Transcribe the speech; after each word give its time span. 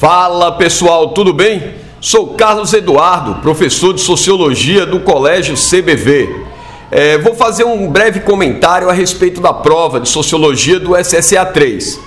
Fala 0.00 0.52
pessoal, 0.52 1.08
tudo 1.08 1.30
bem? 1.30 1.74
Sou 2.00 2.28
Carlos 2.28 2.72
Eduardo, 2.72 3.42
professor 3.42 3.92
de 3.92 4.00
Sociologia 4.00 4.86
do 4.86 5.00
Colégio 5.00 5.54
CBV. 5.54 6.46
É, 6.90 7.18
vou 7.18 7.34
fazer 7.34 7.64
um 7.64 7.86
breve 7.86 8.20
comentário 8.20 8.88
a 8.88 8.94
respeito 8.94 9.42
da 9.42 9.52
prova 9.52 10.00
de 10.00 10.08
Sociologia 10.08 10.80
do 10.80 10.96
SSA 10.96 11.44
3. 11.44 12.00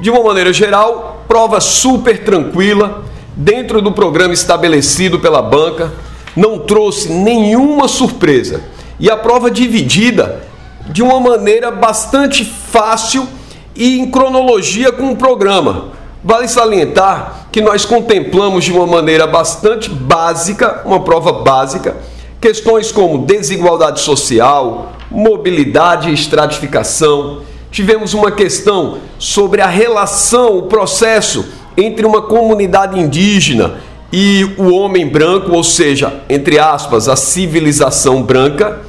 De 0.00 0.10
uma 0.10 0.22
maneira 0.22 0.52
geral, 0.52 1.24
prova 1.26 1.60
super 1.60 2.22
tranquila, 2.22 3.02
dentro 3.34 3.82
do 3.82 3.90
programa 3.90 4.32
estabelecido 4.32 5.18
pela 5.18 5.42
banca, 5.42 5.92
não 6.36 6.60
trouxe 6.60 7.10
nenhuma 7.10 7.88
surpresa. 7.88 8.62
E 9.00 9.10
a 9.10 9.16
prova 9.16 9.50
dividida 9.50 10.44
de 10.88 11.02
uma 11.02 11.18
maneira 11.18 11.72
bastante 11.72 12.44
fácil 12.44 13.26
e 13.74 13.98
em 13.98 14.08
cronologia 14.08 14.92
com 14.92 15.10
o 15.10 15.16
programa 15.16 15.97
Vale 16.28 16.46
salientar 16.46 17.48
que 17.50 17.62
nós 17.62 17.86
contemplamos 17.86 18.62
de 18.62 18.70
uma 18.70 18.86
maneira 18.86 19.26
bastante 19.26 19.88
básica, 19.88 20.82
uma 20.84 21.00
prova 21.00 21.32
básica, 21.32 21.96
questões 22.38 22.92
como 22.92 23.24
desigualdade 23.24 24.00
social, 24.00 24.92
mobilidade 25.10 26.10
e 26.10 26.12
estratificação. 26.12 27.40
Tivemos 27.70 28.12
uma 28.12 28.30
questão 28.30 28.98
sobre 29.18 29.62
a 29.62 29.66
relação, 29.66 30.58
o 30.58 30.64
processo 30.64 31.46
entre 31.78 32.04
uma 32.04 32.20
comunidade 32.20 33.00
indígena 33.00 33.76
e 34.12 34.54
o 34.58 34.70
homem 34.74 35.08
branco, 35.08 35.52
ou 35.52 35.64
seja, 35.64 36.12
entre 36.28 36.58
aspas, 36.58 37.08
a 37.08 37.16
civilização 37.16 38.22
branca. 38.22 38.80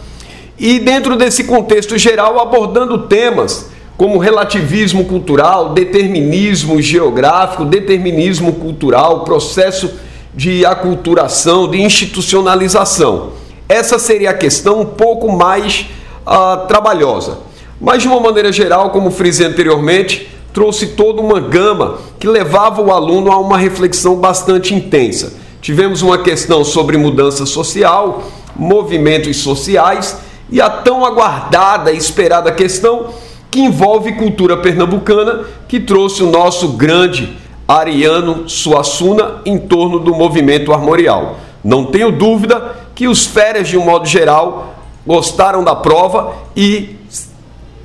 E 0.57 0.77
dentro 0.77 1.15
desse 1.15 1.45
contexto 1.45 1.98
geral, 1.98 2.37
abordando 2.37 3.07
temas 3.07 3.70
como 3.99 4.17
relativismo 4.17 5.03
cultural, 5.03 5.73
determinismo 5.73 6.81
geográfico, 6.81 7.66
determinismo 7.66 8.53
cultural, 8.53 9.26
processo 9.26 9.91
de 10.34 10.65
aculturação, 10.65 11.68
de 11.68 11.82
institucionalização. 11.82 13.32
Essa 13.68 13.99
seria 13.99 14.29
a 14.29 14.34
questão 14.34 14.79
um 14.79 14.85
pouco 14.85 15.29
mais 15.29 15.85
uh, 16.26 16.65
trabalhosa. 16.65 17.40
Mas, 17.77 18.01
de 18.01 18.07
uma 18.07 18.21
maneira 18.21 18.54
geral, 18.54 18.91
como 18.91 19.12
frisei 19.12 19.48
anteriormente, 19.48 20.29
trouxe 20.54 20.88
toda 20.88 21.21
uma 21.21 21.41
gama 21.41 21.98
que 22.18 22.26
levava 22.26 22.82
o 22.82 22.93
aluno 22.93 23.29
a 23.29 23.38
uma 23.38 23.57
reflexão 23.57 24.16
bastante 24.16 24.73
intensa. 24.73 25.34
Tivemos 25.62 26.01
uma 26.01 26.20
questão 26.20 26.63
sobre 26.63 26.98
mudança 26.98 27.45
social, 27.45 28.23
movimentos 28.55 29.35
sociais 29.35 30.16
e 30.49 30.62
a 30.62 30.70
tão 30.70 31.04
aguardada 31.04 31.91
e 31.91 31.98
esperada 31.98 32.49
questão 32.49 33.07
que 33.51 33.59
envolve 33.59 34.13
cultura 34.13 34.57
pernambucana, 34.57 35.45
que 35.67 35.79
trouxe 35.79 36.23
o 36.23 36.29
nosso 36.29 36.69
grande 36.69 37.37
Ariano 37.67 38.49
Suassuna 38.49 39.41
em 39.45 39.57
torno 39.57 39.99
do 39.99 40.13
movimento 40.13 40.73
armorial. 40.73 41.37
Não 41.63 41.85
tenho 41.85 42.11
dúvida 42.11 42.75
que 42.95 43.07
os 43.07 43.25
férias, 43.25 43.67
de 43.67 43.77
um 43.77 43.85
modo 43.85 44.07
geral, 44.07 44.75
gostaram 45.05 45.63
da 45.63 45.75
prova 45.75 46.33
e 46.55 46.95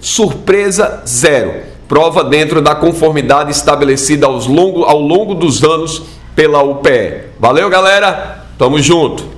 surpresa 0.01 1.03
zero. 1.07 1.63
Prova 1.89 2.25
dentro 2.25 2.63
da 2.63 2.75
conformidade 2.75 3.51
estabelecida 3.51 4.27
aos 4.27 4.47
longo, 4.47 4.85
ao 4.85 5.01
longo 5.01 5.35
dos 5.35 5.63
anos 5.63 6.03
pela 6.35 6.63
UPE. 6.63 7.25
Valeu, 7.39 7.69
galera! 7.69 8.45
Tamo 8.59 8.79
junto! 8.81 9.34